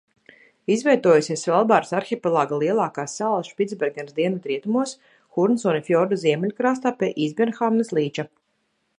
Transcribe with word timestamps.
Izvietojusies 0.75 1.41
Svalbāras 1.47 1.91
arhipelāga 1.97 2.57
lielākās 2.63 3.13
salas 3.19 3.51
Špicbergenas 3.53 4.15
dienvidrietumos 4.19 4.93
Hūrnsunna 5.37 5.83
fjorda 5.89 6.19
ziemeļu 6.23 6.57
krastā 6.63 6.93
pie 7.03 7.11
Īsbjērnhamnas 7.27 7.93
līča. 7.99 8.27